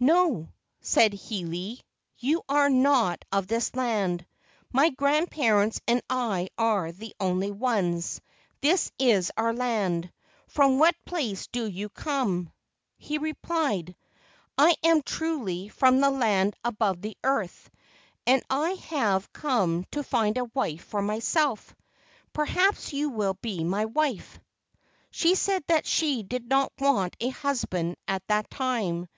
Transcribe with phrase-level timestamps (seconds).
[0.00, 0.48] "No,"
[0.80, 1.78] said Hiilei,
[2.16, 4.24] "you are not of this land.
[4.72, 8.22] My grandparents and I are the only ones.
[8.62, 10.10] This is our land.
[10.48, 12.50] From what place do you come?"
[12.96, 13.94] He replied:
[14.56, 17.68] "I am truly from the land above the earth,
[18.26, 18.86] and I have LEGENDS
[19.26, 21.74] OF GHOSTS 170 come to find a wife for myself.
[22.32, 24.40] Perhaps you will be my wife."
[25.10, 29.08] She said that she did not want a husband at that time.